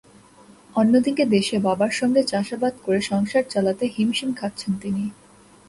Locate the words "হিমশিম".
3.95-4.29